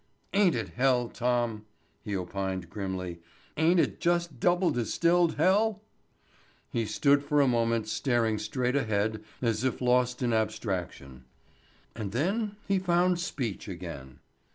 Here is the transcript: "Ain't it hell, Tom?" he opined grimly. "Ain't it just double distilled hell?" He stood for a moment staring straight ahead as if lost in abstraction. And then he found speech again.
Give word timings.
"Ain't 0.33 0.55
it 0.55 0.69
hell, 0.69 1.09
Tom?" 1.09 1.67
he 2.03 2.15
opined 2.17 2.71
grimly. 2.71 3.19
"Ain't 3.55 3.79
it 3.79 3.99
just 3.99 4.39
double 4.39 4.71
distilled 4.71 5.35
hell?" 5.35 5.83
He 6.71 6.87
stood 6.87 7.23
for 7.23 7.39
a 7.39 7.47
moment 7.47 7.87
staring 7.87 8.39
straight 8.39 8.75
ahead 8.75 9.23
as 9.43 9.63
if 9.63 9.79
lost 9.79 10.23
in 10.23 10.33
abstraction. 10.33 11.25
And 11.95 12.13
then 12.13 12.55
he 12.67 12.79
found 12.79 13.19
speech 13.19 13.67
again. 13.67 14.17